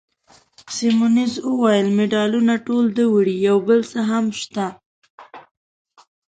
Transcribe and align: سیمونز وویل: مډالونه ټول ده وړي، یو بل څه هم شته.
سیمونز 0.75 1.33
وویل: 1.49 1.87
مډالونه 1.97 2.53
ټول 2.67 2.85
ده 2.97 3.05
وړي، 3.13 3.35
یو 3.47 3.57
بل 3.67 3.79
څه 3.91 3.99
هم 4.09 4.25
شته. 4.41 4.65